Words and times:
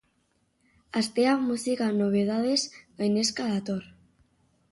Astea 1.01 1.33
musika 1.49 1.89
nobedadez 1.99 2.57
gainezka 3.03 3.49
dator. 3.53 3.87